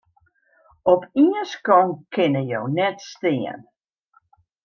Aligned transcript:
Op 0.93 1.01
ien 1.23 1.43
skonk 1.51 1.95
kinne 2.13 2.41
jo 2.53 2.61
net 2.77 2.97
stean. 3.11 3.59